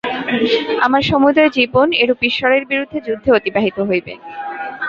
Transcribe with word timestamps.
আমার 0.79 1.01
সমুদয় 1.01 1.49
জীবন 1.49 1.87
এরূপ 1.93 2.19
ঈশ্বরের 2.23 2.63
বিরুদ্ধে 2.65 2.99
যুদ্ধে 3.01 3.29
অতিবাহিত 3.31 3.77
হইবে। 3.81 4.13